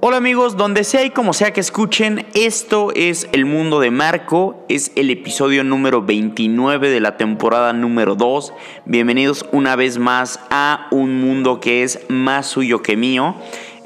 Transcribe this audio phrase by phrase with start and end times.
[0.00, 4.64] Hola amigos, donde sea y como sea que escuchen, esto es El Mundo de Marco,
[4.68, 8.52] es el episodio número 29 de la temporada número 2.
[8.84, 13.34] Bienvenidos una vez más a un mundo que es más suyo que mío.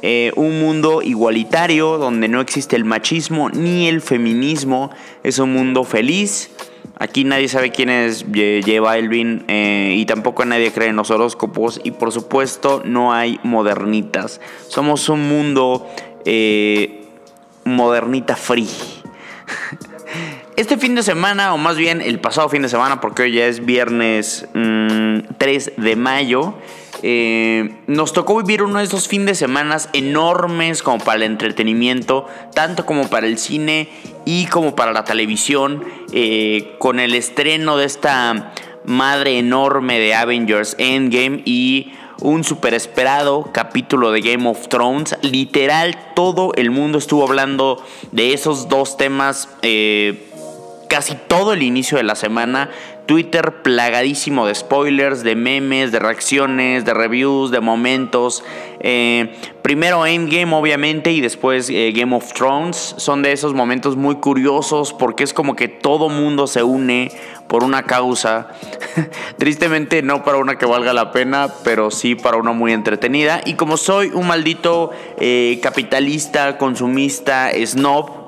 [0.02, 4.90] Eh, un mundo igualitario donde no existe el machismo ni el feminismo.
[5.22, 6.50] Es un mundo feliz.
[6.98, 11.80] Aquí nadie sabe quién es J Elvin eh, y tampoco nadie cree en los horóscopos
[11.82, 14.40] y por supuesto no hay modernitas.
[14.68, 15.86] Somos un mundo
[16.24, 17.04] eh,
[17.64, 18.68] modernita free.
[20.54, 23.46] Este fin de semana, o más bien el pasado fin de semana, porque hoy ya
[23.46, 26.54] es viernes 3 mm, de mayo,
[27.02, 32.26] eh, nos tocó vivir uno de esos fines de semana enormes como para el entretenimiento,
[32.54, 33.88] tanto como para el cine
[34.24, 38.52] y como para la televisión, eh, con el estreno de esta
[38.84, 45.16] madre enorme de Avengers Endgame y un super esperado capítulo de Game of Thrones.
[45.22, 50.31] Literal, todo el mundo estuvo hablando de esos dos temas eh,
[50.92, 52.68] casi todo el inicio de la semana.
[53.06, 58.44] Twitter plagadísimo de spoilers, de memes, de reacciones, de reviews, de momentos.
[58.80, 62.94] Eh, primero Endgame obviamente y después eh, Game of Thrones.
[62.98, 67.10] Son de esos momentos muy curiosos porque es como que todo mundo se une
[67.48, 68.48] por una causa.
[69.38, 73.40] Tristemente no para una que valga la pena, pero sí para una muy entretenida.
[73.46, 78.21] Y como soy un maldito eh, capitalista, consumista, snob,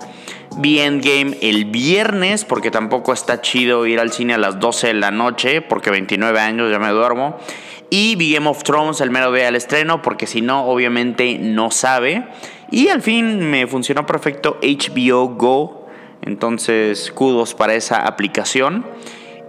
[0.57, 4.95] Vi Endgame el viernes, porque tampoco está chido ir al cine a las 12 de
[4.95, 7.39] la noche, porque 29 años ya me duermo.
[7.91, 11.73] Y vi Game of Thrones el mero día del estreno, porque si no, obviamente no
[11.73, 12.27] sabe.
[12.71, 15.87] Y al fin me funcionó perfecto HBO Go.
[16.23, 18.87] Entonces, kudos para esa aplicación.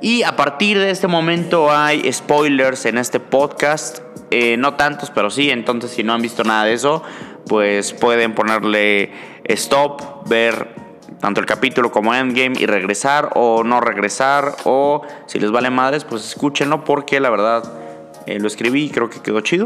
[0.02, 4.00] Y a partir de este momento hay spoilers en este podcast.
[4.32, 5.52] Eh, no tantos, pero sí.
[5.52, 7.04] Entonces, si no han visto nada de eso,
[7.48, 9.12] pues pueden ponerle
[9.46, 10.85] stop, ver
[11.26, 16.04] tanto el capítulo como Endgame y regresar o no regresar o si les vale madres
[16.04, 17.64] pues escúchenlo porque la verdad
[18.28, 19.66] eh, lo escribí y creo que quedó chido.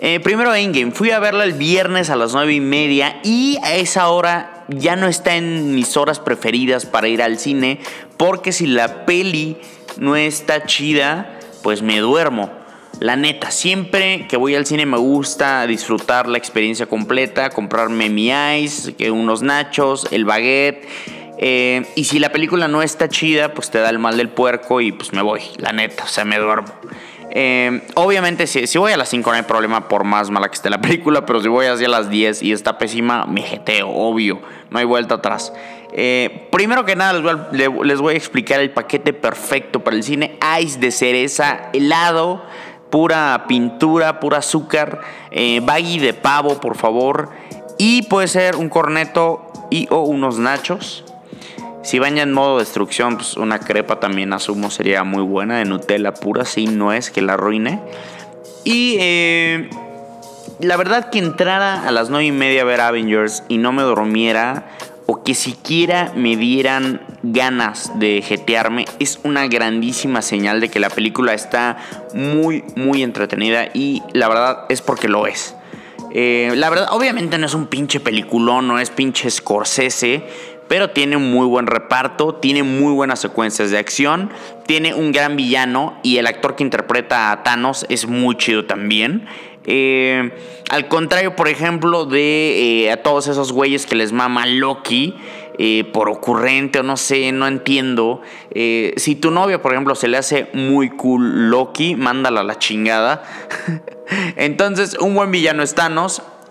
[0.00, 3.76] Eh, primero Endgame, fui a verla el viernes a las 9 y media y a
[3.76, 7.80] esa hora ya no está en mis horas preferidas para ir al cine
[8.18, 9.56] porque si la peli
[9.96, 12.50] no está chida pues me duermo.
[13.00, 18.30] La neta, siempre que voy al cine me gusta disfrutar la experiencia completa, comprarme mi
[18.30, 20.88] ice, unos nachos, el baguette.
[21.40, 24.80] Eh, y si la película no está chida, pues te da el mal del puerco
[24.80, 26.66] y pues me voy, la neta, o sea, me duermo.
[27.30, 30.54] Eh, obviamente, si, si, voy a las 5 no hay problema por más mala que
[30.54, 34.40] esté la película, pero si voy hacia las 10 y está pésima, me jeteo, obvio,
[34.70, 35.52] no hay vuelta atrás.
[35.92, 39.96] Eh, primero que nada, les voy, a, les voy, a, explicar el paquete perfecto para
[39.96, 42.44] el cine: ice de cereza, helado
[42.90, 45.00] pura pintura, pura azúcar,
[45.30, 47.30] eh, baggy de pavo, por favor.
[47.78, 51.04] Y puede ser un corneto y o unos nachos.
[51.82, 55.64] Si van ya en modo destrucción, pues una crepa también asumo sería muy buena de
[55.64, 57.80] Nutella pura, no es que la arruine.
[58.64, 59.70] Y eh,
[60.60, 63.82] la verdad que entrara a las 9 y media a ver Avengers y no me
[63.82, 64.66] durmiera
[65.06, 70.90] o que siquiera me dieran ganas de jetearme es una grandísima señal de que la
[70.90, 71.76] película está
[72.14, 75.54] muy, muy entretenida y la verdad es porque lo es.
[76.12, 80.24] Eh, la verdad, obviamente no es un pinche peliculón, no es pinche Scorsese,
[80.68, 84.30] pero tiene un muy buen reparto, tiene muy buenas secuencias de acción,
[84.66, 89.26] tiene un gran villano y el actor que interpreta a Thanos es muy chido también.
[89.70, 90.30] Eh,
[90.70, 95.14] al contrario, por ejemplo, de eh, a todos esos güeyes que les mama Loki.
[95.60, 98.22] Eh, por ocurrente o no sé, no entiendo.
[98.96, 103.24] si tu novia, por ejemplo, se le hace muy cool Loki, mándala a la chingada.
[104.36, 105.74] Entonces, un buen villano es.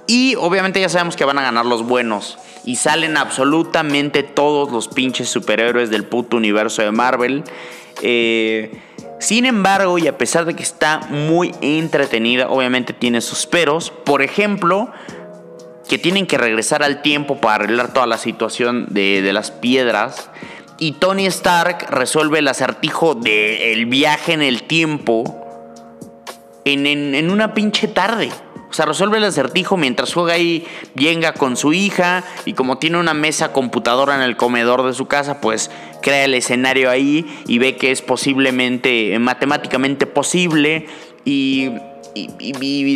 [0.07, 2.37] Y obviamente ya sabemos que van a ganar los buenos.
[2.63, 7.43] Y salen absolutamente todos los pinches superhéroes del puto universo de Marvel.
[8.01, 8.79] Eh,
[9.19, 13.91] sin embargo, y a pesar de que está muy entretenida, obviamente tiene sus peros.
[13.91, 14.91] Por ejemplo,
[15.87, 20.29] que tienen que regresar al tiempo para arreglar toda la situación de, las piedras.
[20.79, 25.43] Y Tony Stark resuelve el acertijo del viaje en el tiempo
[26.65, 28.29] en, en una pinche tarde.
[28.69, 32.97] O sea, resuelve el acertijo mientras juega ahí Yenga con su hija y como tiene
[32.97, 37.59] una mesa computadora en el comedor de su casa, pues crea el escenario ahí y
[37.59, 40.87] ve que es posiblemente, matemáticamente posible
[41.23, 41.71] y,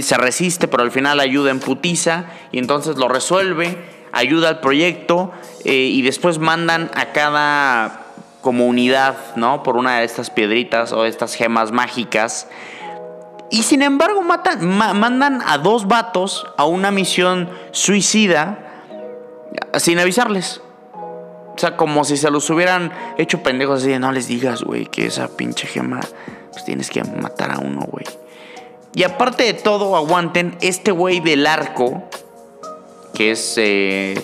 [0.03, 3.77] se resiste, pero al final ayuda en putiza y entonces lo resuelve,
[4.11, 5.31] ayuda al proyecto
[5.65, 8.05] eh, y después mandan a cada
[8.41, 9.63] comunidad, ¿no?
[9.63, 12.47] Por una de estas piedritas o estas gemas mágicas
[13.51, 18.71] Y sin embargo matan, mandan a dos vatos a una misión suicida
[19.77, 20.61] sin avisarles.
[20.93, 24.85] O sea, como si se los hubieran hecho pendejos así de no les digas, güey,
[24.85, 25.99] que esa pinche gema,
[26.51, 28.05] pues tienes que matar a uno, güey.
[28.93, 32.03] Y aparte de todo, aguanten, este güey del arco,
[33.13, 34.15] que es eh,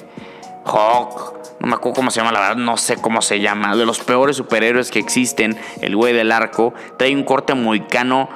[0.65, 3.85] Hawk, no me acuerdo cómo se llama, la verdad, no sé cómo se llama, de
[3.85, 8.29] los peores superhéroes que existen, el güey del arco, trae un corte moicano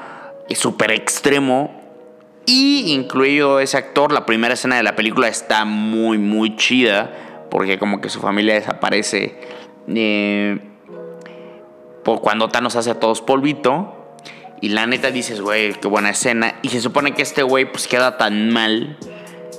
[0.55, 1.79] súper extremo.
[2.45, 7.11] Y incluido ese actor, la primera escena de la película está muy, muy chida.
[7.49, 9.39] Porque como que su familia desaparece.
[9.87, 10.59] Eh,
[12.03, 14.00] por cuando Thanos hace a todos polvito.
[14.61, 16.59] Y la neta dices, güey, qué buena escena.
[16.61, 18.97] Y se supone que este güey pues queda tan mal.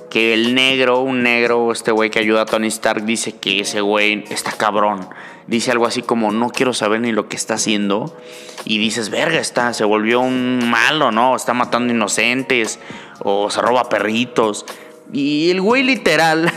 [0.09, 3.81] Que el negro, un negro, este güey que ayuda a Tony Stark, dice que ese
[3.81, 5.09] güey está cabrón
[5.47, 8.17] dice algo así como no quiero saber ni lo que está haciendo
[8.65, 11.35] y dices, verga, está, se volvió un malo, ¿no?
[11.35, 12.79] Está matando inocentes
[13.19, 14.65] o se roba perritos.
[15.13, 16.53] Y el güey literal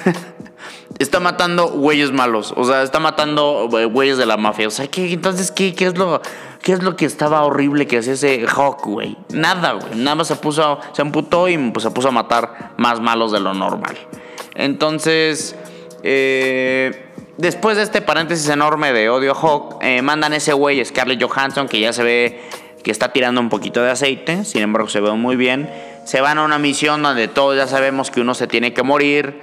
[1.00, 4.68] está matando güeyes malos, o sea, está matando eh, güeyes de la mafia.
[4.68, 6.22] O sea, ¿qué, entonces, ¿qué, qué, es lo,
[6.66, 9.16] ¿qué es lo que estaba horrible que hacía ese Hawk, güey?
[9.30, 9.96] Nada, güey.
[9.96, 13.40] Nada más se puso, se amputó y pues, se puso a matar más malos de
[13.40, 13.96] lo normal.
[14.56, 15.56] Entonces,
[16.04, 17.04] eh
[17.38, 21.80] después de este paréntesis enorme de odio Hawk, eh, mandan ese güey, Scarlett Johansson, que
[21.80, 22.42] ya se ve
[22.84, 25.70] que está tirando un poquito de aceite, sin embargo se ve muy bien.
[26.06, 29.42] Se van a una misión donde todos ya sabemos que uno se tiene que morir,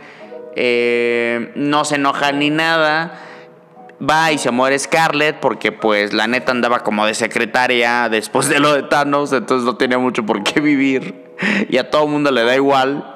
[0.55, 3.19] eh, no se enoja ni nada.
[4.03, 8.59] Va y se muere Scarlett porque pues la neta andaba como de secretaria después de
[8.59, 11.23] lo de Thanos, entonces no tenía mucho por qué vivir
[11.69, 13.15] y a todo el mundo le da igual.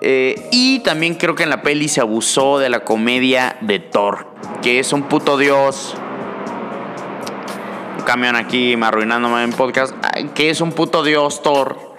[0.00, 4.26] Eh, y también creo que en la peli se abusó de la comedia de Thor,
[4.62, 5.94] que es un puto dios.
[7.98, 9.94] Un camión aquí me arruinándome en podcast.
[10.34, 11.93] Que es un puto dios Thor.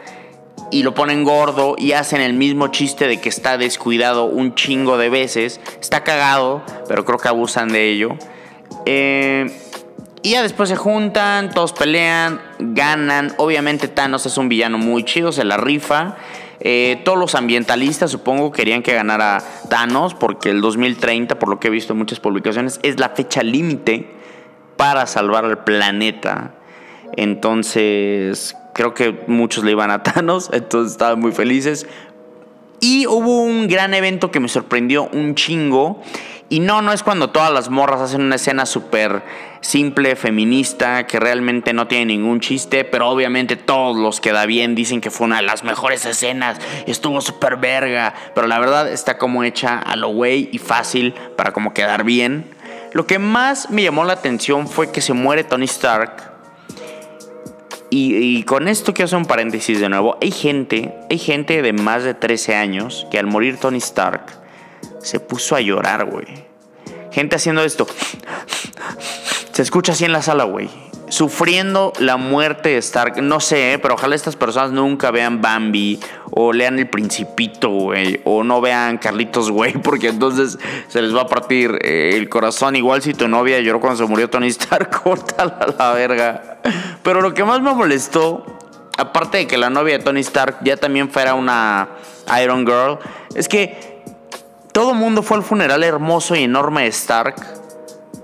[0.71, 4.97] Y lo ponen gordo y hacen el mismo chiste de que está descuidado un chingo
[4.97, 5.59] de veces.
[5.79, 8.17] Está cagado, pero creo que abusan de ello.
[8.85, 9.47] Eh,
[10.25, 13.33] y ya después se juntan, todos pelean, ganan.
[13.37, 16.15] Obviamente Thanos es un villano muy chido, se la rifa.
[16.59, 21.67] Eh, todos los ambientalistas supongo querían que ganara Thanos porque el 2030, por lo que
[21.67, 24.09] he visto en muchas publicaciones, es la fecha límite
[24.77, 26.55] para salvar al planeta.
[27.15, 31.87] Entonces, creo que muchos le iban a Thanos, entonces estaban muy felices.
[32.81, 36.03] Y hubo un gran evento que me sorprendió un chingo
[36.49, 39.23] y no, no es cuando todas las morras hacen una escena súper
[39.61, 44.75] simple, feminista, que realmente no tiene ningún chiste, pero obviamente todos los que da bien
[44.75, 49.17] dicen que fue una de las mejores escenas, estuvo súper verga, pero la verdad está
[49.17, 52.53] como hecha a lo güey y fácil para como quedar bien.
[52.91, 56.34] Lo que más me llamó la atención fue que se muere Tony Stark.
[57.89, 60.17] Y, con esto quiero hacer un paréntesis de nuevo.
[60.21, 64.25] Hay gente, hay gente de más de 13 años que al morir Tony Stark
[64.99, 66.25] se puso a llorar, güey.
[67.11, 67.87] Gente haciendo esto.
[69.53, 70.69] Se escucha así en la sala, güey.
[71.09, 73.21] Sufriendo la muerte de Stark.
[73.21, 73.79] No sé, ¿eh?
[73.79, 75.99] pero ojalá estas personas nunca vean Bambi.
[76.31, 78.21] O lean El Principito, güey.
[78.23, 79.73] O no vean Carlitos, güey.
[79.83, 80.57] Porque entonces
[80.87, 82.75] se les va a partir eh, el corazón.
[82.75, 86.59] Igual si tu novia lloró cuando se murió Tony Stark, córtala a la verga.
[87.03, 88.45] Pero lo que más me molestó.
[88.97, 91.89] Aparte de que la novia de Tony Stark ya también fuera una
[92.41, 92.97] Iron Girl.
[93.35, 94.03] Es que
[94.71, 97.35] todo el mundo fue al funeral hermoso y enorme de Stark.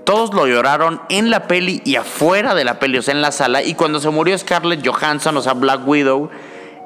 [0.04, 3.32] Todos lo lloraron en la peli y afuera de la peli, o sea, en la
[3.32, 3.62] sala.
[3.62, 6.30] Y cuando se murió Scarlett Johansson, o sea, Black Widow,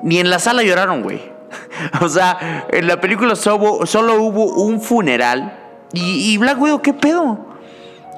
[0.02, 1.22] ni en la sala lloraron, güey.
[2.00, 3.84] o sea, en la película solo,
[4.20, 5.58] hubo un funeral.
[5.92, 7.38] Y, y, Black Widow, ¿qué pedo?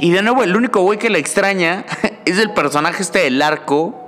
[0.01, 1.85] Y de nuevo, el único güey que la extraña
[2.25, 4.05] es el personaje este del arco.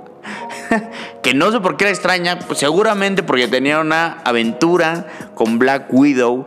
[1.23, 5.87] que no sé por qué la extraña, pues seguramente porque tenía una aventura con Black
[5.89, 6.45] Widow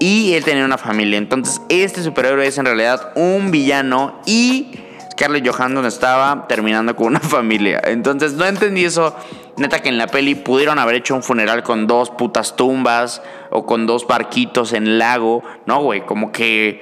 [0.00, 1.18] y él tenía una familia.
[1.18, 4.78] Entonces, este superhéroe es en realidad un villano y
[5.12, 7.80] Scarlett Johansson estaba terminando con una familia.
[7.84, 9.14] Entonces, no entendí eso.
[9.56, 13.64] Neta que en la peli pudieron haber hecho un funeral con dos putas tumbas o
[13.66, 15.42] con dos barquitos en lago.
[15.66, 16.80] No, güey, como que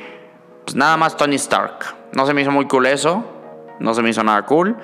[0.64, 1.94] pues nada más Tony Stark.
[2.14, 3.24] No se me hizo muy cool eso.
[3.78, 4.76] No se me hizo nada cool.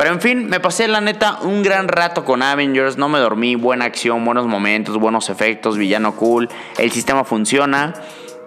[0.00, 3.54] Pero en fin, me pasé la neta un gran rato con Avengers, no me dormí,
[3.54, 7.92] buena acción, buenos momentos, buenos efectos, villano cool, el sistema funciona.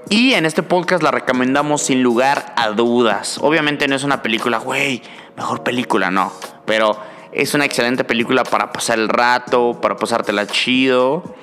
[0.10, 3.38] Y en este podcast la recomendamos sin lugar a dudas.
[3.40, 5.04] Obviamente no es una película, güey,
[5.38, 6.34] mejor película, no.
[6.66, 6.98] Pero
[7.32, 11.36] es una excelente película para pasar el rato, para pasártela chido.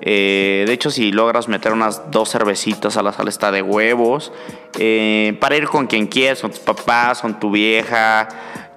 [0.00, 4.32] Eh, de hecho, si logras meter unas dos cervecitas a la sala está de huevos.
[4.78, 8.28] Eh, para ir con quien quieras, con tus papás, con tu vieja,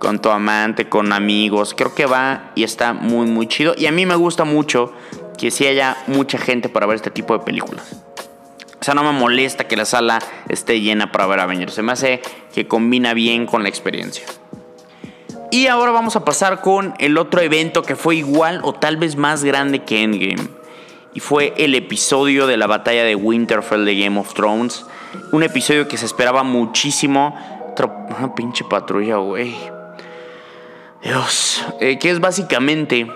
[0.01, 1.75] con tu amante, con amigos.
[1.77, 3.75] Creo que va y está muy, muy chido.
[3.77, 4.91] Y a mí me gusta mucho
[5.37, 8.01] que sí haya mucha gente para ver este tipo de películas.
[8.81, 10.17] O sea, no me molesta que la sala
[10.49, 11.75] esté llena para ver Avengers.
[11.75, 12.19] Se me hace
[12.51, 14.25] que combina bien con la experiencia.
[15.51, 19.17] Y ahora vamos a pasar con el otro evento que fue igual o tal vez
[19.17, 20.49] más grande que Endgame.
[21.13, 24.83] Y fue el episodio de la batalla de Winterfell de Game of Thrones.
[25.31, 27.35] Un episodio que se esperaba muchísimo.
[28.17, 29.80] Una pinche patrulla, güey.
[31.03, 31.65] Dios.
[31.79, 33.07] Eh, que es básicamente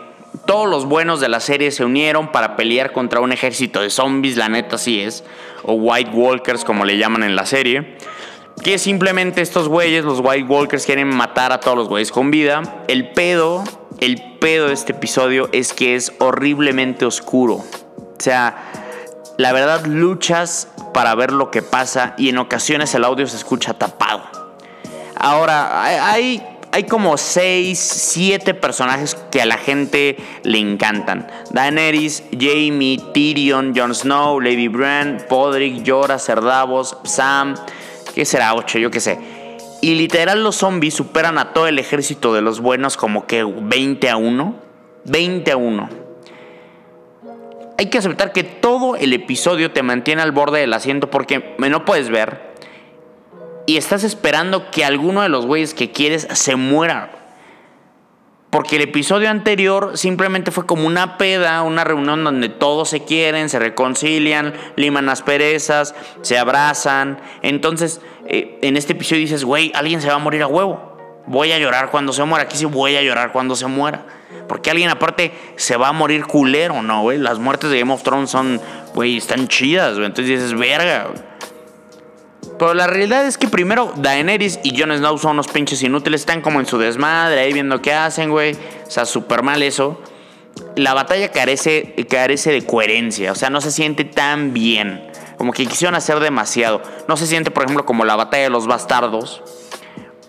[0.46, 4.38] todos los buenos de la serie se unieron para pelear contra un ejército de zombies,
[4.38, 5.24] la neta sí es,
[5.64, 7.98] o White Walkers como le llaman en la serie
[8.64, 12.64] que simplemente estos güeyes, los White Walkers, quieren matar a todos los güeyes con vida.
[12.88, 13.64] El pedo,
[14.00, 17.56] el pedo de este episodio es que es horriblemente oscuro.
[17.56, 18.58] O sea,
[19.38, 23.74] la verdad luchas para ver lo que pasa y en ocasiones el audio se escucha
[23.74, 24.24] tapado.
[25.18, 26.42] Ahora, hay,
[26.76, 31.26] hay como 6, 7 personajes que a la gente le encantan.
[31.52, 37.56] Daenerys, Jamie, Tyrion, Jon Snow, Lady Bran, Podrick, Jorah, Cerdavos, Sam...
[38.14, 38.54] ¿Qué será?
[38.56, 39.18] 8, yo qué sé.
[39.80, 44.10] Y literal los zombies superan a todo el ejército de los buenos como que 20
[44.10, 44.56] a 1.
[45.06, 45.90] 20 a 1.
[47.78, 51.86] Hay que aceptar que todo el episodio te mantiene al borde del asiento porque no
[51.86, 52.45] puedes ver.
[53.66, 57.12] Y estás esperando que alguno de los güeyes que quieres se muera.
[58.56, 63.50] Porque el episodio anterior simplemente fue como una peda, una reunión donde todos se quieren,
[63.50, 67.20] se reconcilian, liman las perezas, se abrazan.
[67.42, 70.96] Entonces, eh, en este episodio dices, güey, alguien se va a morir a huevo.
[71.28, 72.46] Voy a llorar cuando se muera.
[72.46, 74.06] Aquí sí voy a llorar cuando se muera.
[74.48, 77.18] Porque alguien aparte se va a morir culero, ¿no, güey?
[77.18, 78.62] Las muertes de Game of Thrones son,
[78.94, 80.06] güey, están chidas, güey.
[80.06, 81.36] Entonces dices, verga, güey.
[82.58, 86.22] Pero la realidad es que primero Daenerys y Jon Snow son unos pinches inútiles.
[86.22, 88.54] Están como en su desmadre ahí viendo qué hacen, güey.
[88.54, 90.00] O sea, súper mal eso.
[90.76, 93.32] La batalla carece, carece de coherencia.
[93.32, 95.10] O sea, no se siente tan bien.
[95.38, 96.82] Como que quisieron hacer demasiado.
[97.08, 99.42] No se siente, por ejemplo, como la batalla de los bastardos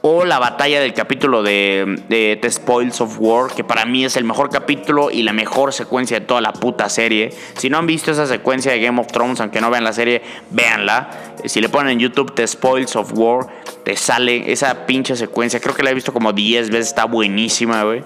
[0.08, 4.22] o la batalla del capítulo de, The Spoils of War, que para mí es el
[4.22, 7.34] mejor capítulo y la mejor secuencia de toda la puta serie.
[7.56, 10.22] Si no han visto esa secuencia de Game of Thrones, aunque no vean la serie,
[10.50, 11.10] véanla.
[11.44, 13.48] Si le ponen en YouTube The Spoils of War,
[13.82, 15.58] te sale esa pinche secuencia.
[15.58, 18.04] Creo que la he visto como 10 veces, está buenísima, güey.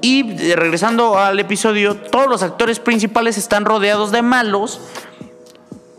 [0.00, 4.80] Y regresando al episodio, todos los actores principales están rodeados de malos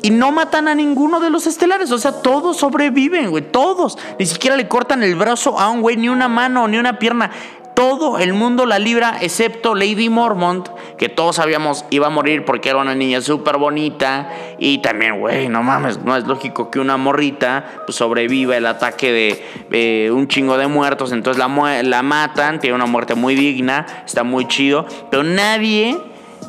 [0.01, 1.91] y no matan a ninguno de los estelares.
[1.91, 3.43] O sea, todos sobreviven, güey.
[3.43, 3.97] Todos.
[4.17, 7.31] Ni siquiera le cortan el brazo a un güey, ni una mano, ni una pierna.
[7.73, 12.69] Todo el mundo la libra, excepto Lady Mormont, que todos sabíamos iba a morir porque
[12.69, 14.29] era una niña súper bonita.
[14.57, 19.41] Y también, güey, no mames, no es lógico que una morrita pues, sobreviva el ataque
[19.69, 21.13] de un chingo de muertos.
[21.13, 24.85] Entonces la, la matan, tiene una muerte muy digna, está muy chido.
[25.09, 25.97] Pero nadie,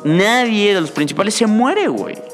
[0.03, 2.30] nadie de los principales se muere, güey.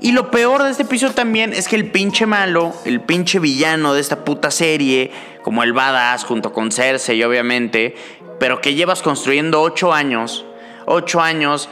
[0.00, 3.94] Y lo peor de este episodio también es que el pinche malo, el pinche villano
[3.94, 5.10] de esta puta serie,
[5.42, 7.94] como el badass junto con Cersei, obviamente,
[8.38, 10.44] pero que llevas construyendo ocho años,
[10.84, 11.70] ocho años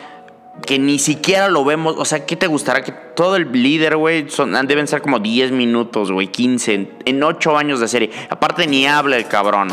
[0.67, 1.97] que ni siquiera lo vemos.
[1.99, 2.83] O sea, ¿qué te gustará?
[2.83, 4.27] Que todo el líder, güey,
[4.67, 8.11] deben ser como 10 minutos, güey, 15, en ocho años de serie.
[8.31, 9.69] Aparte, ni habla el cabrón.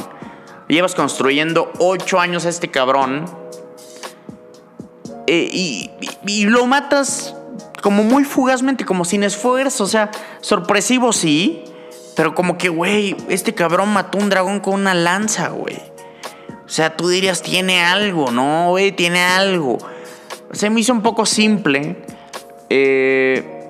[0.67, 3.25] Llevas construyendo ocho años a este cabrón.
[5.27, 5.49] Eh,
[6.25, 7.35] y lo matas
[7.81, 10.11] como muy fugazmente, como sin esfuerzo, o sea,
[10.41, 11.63] sorpresivo sí,
[12.15, 15.77] pero como que, güey, este cabrón mató un dragón con una lanza, güey.
[16.65, 18.91] O sea, tú dirías, tiene algo, ¿no, güey?
[18.91, 19.77] Tiene algo.
[20.51, 21.97] Se me hizo un poco simple.
[22.69, 23.61] Eh,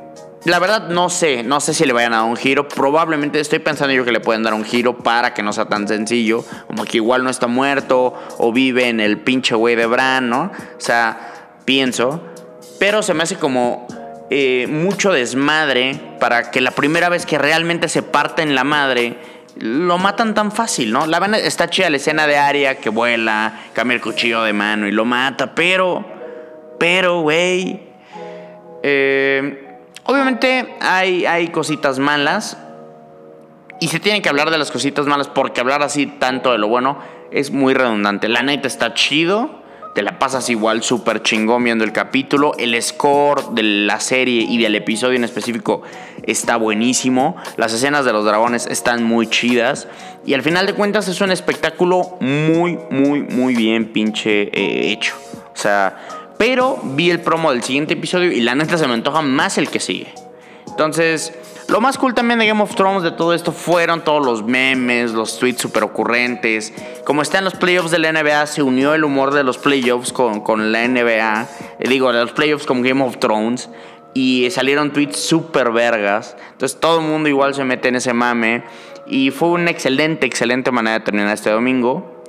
[0.44, 2.68] la verdad no sé, no sé si le vayan a dar un giro.
[2.68, 5.88] Probablemente estoy pensando yo que le pueden dar un giro para que no sea tan
[5.88, 6.44] sencillo.
[6.68, 10.52] Como que igual no está muerto o vive en el pinche güey de Bran, ¿no?
[10.78, 12.22] O sea, pienso.
[12.80, 13.88] Pero se me hace como
[14.34, 18.02] eh, mucho desmadre para que la primera vez que realmente se
[18.38, 19.18] en la madre
[19.58, 21.06] lo matan tan fácil, ¿no?
[21.06, 24.88] La van está chida la escena de Aria que vuela, cambia el cuchillo de mano
[24.88, 26.06] y lo mata, pero,
[26.80, 27.82] pero, güey,
[28.84, 32.58] eh, obviamente hay, hay cositas malas
[33.82, 36.70] y se tiene que hablar de las cositas malas porque hablar así tanto de lo
[36.70, 37.00] bueno
[37.32, 38.30] es muy redundante.
[38.30, 39.61] La neta está chido
[39.94, 42.54] te la pasas igual súper chingón viendo el capítulo.
[42.58, 45.82] El score de la serie y del episodio en específico
[46.24, 47.36] está buenísimo.
[47.58, 49.88] Las escenas de los dragones están muy chidas.
[50.26, 55.16] Y al final de cuentas es un espectáculo muy, muy, muy bien pinche eh, hecho.
[55.54, 55.98] O sea,
[56.38, 59.70] pero vi el promo del siguiente episodio y la neta se me antoja más el
[59.70, 60.14] que sigue.
[60.68, 61.34] Entonces,
[61.72, 65.14] lo más cool también de Game of Thrones de todo esto fueron todos los memes,
[65.14, 66.74] los tweets super ocurrentes.
[67.06, 70.12] Como está en los playoffs de la NBA, se unió el humor de los playoffs
[70.12, 71.48] con, con la NBA.
[71.80, 73.70] Eh, digo, de los playoffs con Game of Thrones.
[74.14, 76.36] Y salieron tweets super vergas.
[76.52, 78.64] Entonces todo el mundo igual se mete en ese mame.
[79.08, 82.22] Y fue una excelente, excelente manera de terminar este domingo.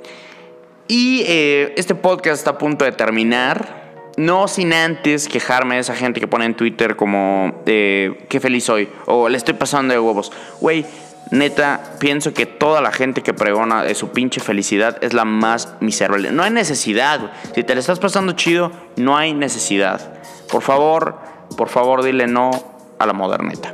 [0.87, 3.82] Y eh, este podcast está a punto de terminar.
[4.15, 8.65] No sin antes quejarme de esa gente que pone en Twitter como eh, qué feliz
[8.65, 10.31] soy o le estoy pasando de huevos.
[10.61, 10.85] Güey,
[11.31, 16.31] neta, pienso que toda la gente que pregona su pinche felicidad es la más miserable.
[16.31, 17.31] No hay necesidad.
[17.55, 20.13] Si te le estás pasando chido, no hay necesidad.
[20.51, 21.17] Por favor,
[21.57, 22.51] por favor, dile no
[22.99, 23.73] a la moderneta.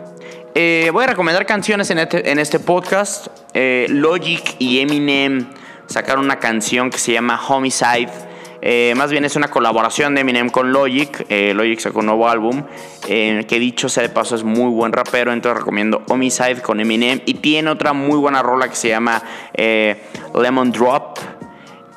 [0.55, 3.27] Eh, voy a recomendar canciones en este, en este podcast.
[3.53, 5.47] Eh, Logic y Eminem
[5.87, 8.28] sacaron una canción que se llama Homicide
[8.61, 11.25] eh, más bien es una colaboración de Eminem con Logic.
[11.29, 12.63] Eh, Logic sacó un nuevo álbum.
[13.07, 15.31] Eh, que dicho sea de paso es muy buen rapero.
[15.31, 17.21] Entonces recomiendo Homicide con Eminem.
[17.25, 19.21] Y tiene otra muy buena rola que se llama
[19.55, 21.19] Lemon Drop.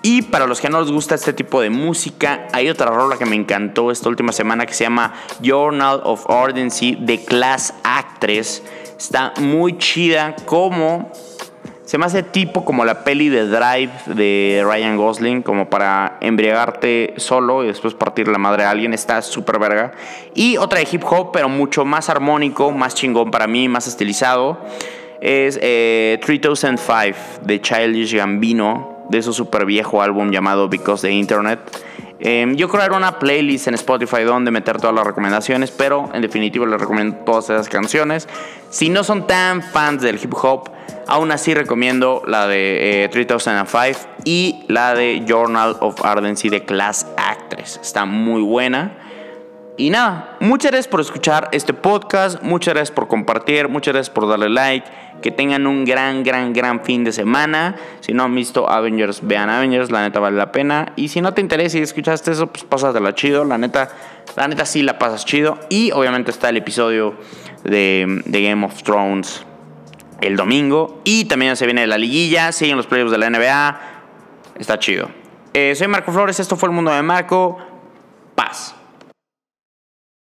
[0.04, 3.24] Y para los que no les gusta este tipo de música, hay otra rola que
[3.24, 8.64] me encantó esta última semana que se llama Journal of Ordency de Class Actress.
[8.98, 11.12] Está muy chida como
[11.92, 17.12] se me hace tipo como la peli de Drive de Ryan Gosling, como para embriagarte
[17.18, 18.94] solo y después partir la madre a alguien.
[18.94, 19.92] Está súper verga.
[20.34, 24.58] Y otra de hip hop, pero mucho más armónico, más chingón para mí, más estilizado.
[25.20, 31.60] Es 3005 eh, de Childish Gambino, de su súper viejo álbum llamado Because the Internet.
[32.24, 36.64] Em, yo era una playlist en Spotify donde meter todas las recomendaciones, pero en definitiva
[36.66, 38.28] les recomiendo todas esas canciones.
[38.70, 40.70] Si no son tan fans del hip hop,
[41.08, 47.06] Aún así recomiendo la de 3005 eh, y la de Journal of Ardency de Class
[47.16, 47.80] Actress.
[47.82, 48.92] Está muy buena.
[49.78, 54.28] Y nada, muchas gracias por escuchar este podcast, muchas gracias por compartir, muchas gracias por
[54.28, 54.86] darle like,
[55.22, 57.76] que tengan un gran, gran, gran fin de semana.
[58.00, 60.92] Si no han visto Avengers, vean Avengers, la neta vale la pena.
[60.96, 63.88] Y si no te interesa y escuchaste eso, pues pásatela chido, la neta,
[64.36, 65.58] la neta sí la pasas chido.
[65.70, 67.14] Y obviamente está el episodio
[67.64, 69.46] de, Game of Thrones
[70.20, 71.00] el domingo.
[71.04, 73.80] Y también se viene la liguilla, siguen los playoffs de la NBA.
[74.58, 75.08] Está chido.
[75.54, 77.56] Eh, soy Marco Flores, esto fue el mundo de Marco.
[78.34, 78.76] Paz.